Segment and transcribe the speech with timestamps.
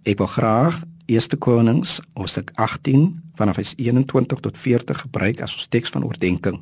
[0.00, 0.78] Ek wil graag
[1.12, 6.56] 1 Konings hoofstuk 18 vanaf vers 21 tot 40 gebruik as ons teks van oordeenking.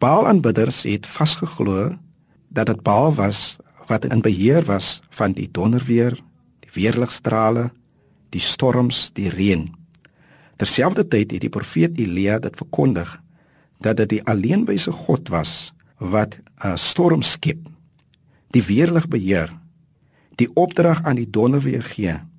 [0.00, 1.90] Baal-aanbidders het vasgeglo
[2.48, 3.58] dat dit Baal was
[3.90, 6.16] wat in beheer was van die donderweer,
[6.64, 7.68] die weerligstrale,
[8.32, 9.68] die storms, die reën.
[10.56, 13.18] Terselfdertyd het die profeet Elia dit verkondig
[13.84, 17.68] dat dit die alleenwyse God was wat 'n storm skep,
[18.50, 19.52] die weerlig beheer,
[20.40, 22.31] die opdrag aan die donderweer gee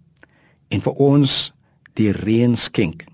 [0.70, 1.54] en vir ons
[1.98, 3.06] die reën skenk.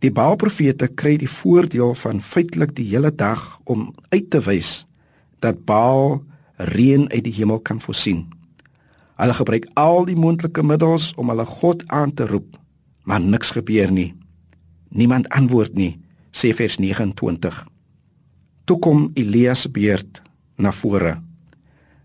[0.00, 4.84] Die Baal-profete kry die voordeel van feitelik die hele dag om uit te wys
[5.44, 6.22] dat Baal
[6.72, 8.28] reën uit die hemel kan voorsien.
[9.20, 12.56] Hulle gebruik al die moontlike middels om hulle God aan te roep,
[13.04, 14.14] maar niks gebeur nie.
[14.88, 15.98] Niemand antwoord nie,
[16.32, 17.60] sê vers 29.
[18.64, 20.22] Toe kom Elias beurt
[20.56, 21.18] na vore.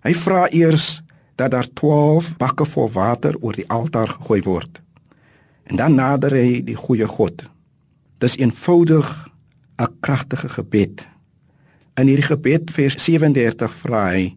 [0.03, 0.99] Hy vra eers
[1.35, 4.81] dat daar 12 bakke vol water oor die altaar gegooi word.
[5.63, 7.43] En dan nader hy die goeie God.
[8.23, 9.09] Dis eenvoudig
[9.77, 11.07] 'n kragtige gebed.
[11.95, 14.35] In hierdie gebed vers 37 vra hy: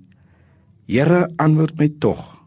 [0.86, 2.38] Here, antwoord my tog,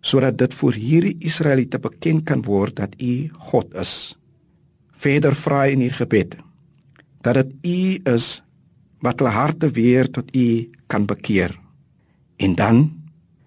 [0.00, 4.16] sodat dit vir hierdie Israeliete bekend kan word dat U God is.
[4.92, 6.36] Verder vra hy in hierdie gebed
[7.26, 8.26] dat dit U is
[9.02, 11.58] wat hulle harte weer tot U kan bekeer.
[12.38, 12.84] En dan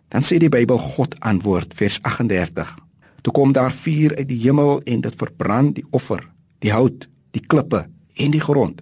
[0.09, 2.75] dan sê die Bybel God antwoord vers 38.
[3.21, 6.23] Toe kom daar vuur uit die hemel en dit verbrand die offer,
[6.65, 7.85] die hout, die klippe
[8.15, 8.81] en die grond.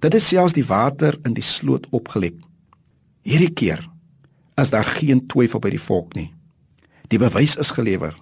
[0.00, 2.36] Dit het selfs die water in die sloot opgelek.
[3.22, 3.82] Hierdie keer
[4.60, 6.30] is daar geen twyfel by die volk nie.
[7.08, 8.14] Die bewys is gelewer.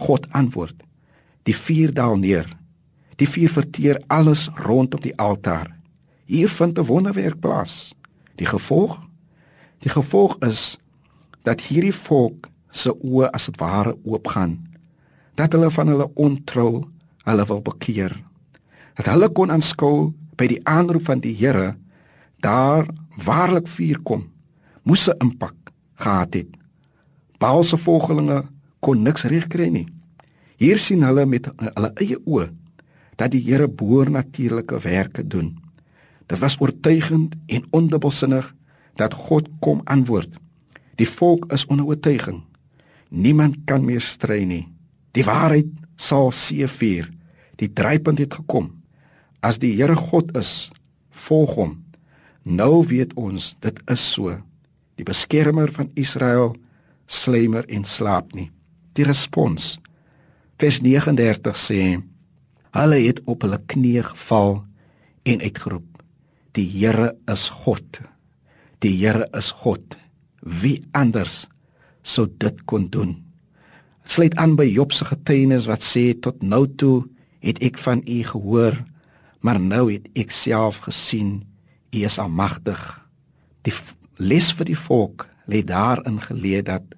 [0.00, 0.76] God antwoord.
[1.48, 2.48] Die vuur daal neer.
[3.20, 5.76] Die vuur verteer alles rondom die altaar.
[6.24, 7.94] Hier vind 'n wonderwerk plaas.
[8.36, 9.00] Die gevolg?
[9.78, 10.78] Die gevolg is
[11.42, 14.58] dat hierdie volk se oë as dit ware oopgaan.
[15.34, 16.72] Dat hulle van hulle ontrou
[17.24, 18.14] hulle wil bekeer.
[18.96, 21.76] Dat hulle kon aanskou by die aanroep van die Here
[22.40, 22.88] daar
[23.24, 24.28] waarlik vuur kom.
[24.82, 25.56] Moes 'n impak
[25.94, 26.56] gehad het.
[27.38, 28.44] Paul se volgelinge
[28.80, 29.86] kon niks regkry nie.
[30.56, 32.50] Hier sien hulle met hulle eie oë
[33.16, 35.58] dat die Here boernatuurlike werke doen.
[36.26, 38.54] Dit was oortuigend en ondubbelsinnig
[38.94, 40.36] dat God kom antwoord.
[41.00, 42.42] Die volk is onder oortuiging.
[43.08, 44.66] Niemand kan meer stry nie.
[45.16, 47.08] Die waarheid sal seëvier.
[47.56, 48.70] Die drypunt het gekom.
[49.40, 50.70] As die Here God is,
[51.10, 51.76] volg hom.
[52.44, 54.36] Nou weet ons dit is so.
[55.00, 56.54] Die beskermer van Israel
[57.08, 58.50] slymer en slaap nie.
[58.94, 59.78] Die respons
[60.60, 61.82] vers 39 sê
[62.76, 64.58] hulle het op hulle knieë geval
[65.30, 66.02] en uitgeroep
[66.58, 68.00] die Here is God
[68.84, 69.96] die Here is God
[70.40, 71.46] wie anders
[72.02, 73.16] sou dit kon doen
[74.04, 77.04] sluit aan by Job se getuienis wat sê tot nou toe
[77.44, 78.78] het ek van u gehoor
[79.40, 81.40] maar nou het ek self gesien
[81.92, 82.80] u is almagtig
[83.66, 83.74] die
[84.16, 86.96] les vir die volk lê daarin geleë dat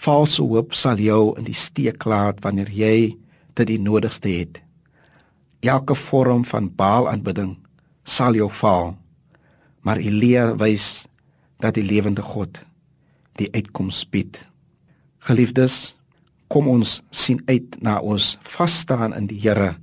[0.00, 3.16] valse hoop sal jou in die steek laat wanneer jy
[3.58, 4.60] dit die nodigste het.
[5.60, 7.58] Elke vorm van Baal-aanbidding
[8.04, 8.94] sal jou faal.
[9.84, 11.04] Maar Elia wys
[11.60, 12.62] dat die lewende God
[13.40, 14.38] die uitkoms bied.
[15.26, 15.94] Geliefdes,
[16.50, 19.76] kom ons sien uit na ons vas staan in die Here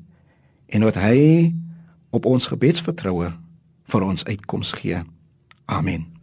[0.68, 1.53] en wat hy
[2.12, 3.31] op ons gebedsvertroue
[3.88, 5.01] vir ons uitkoms gee.
[5.66, 6.16] Amen.